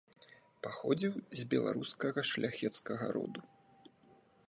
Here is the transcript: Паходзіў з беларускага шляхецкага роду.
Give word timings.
Паходзіў 0.67 1.13
з 1.41 1.45
беларускага 1.53 2.19
шляхецкага 2.31 3.05
роду. 3.19 3.41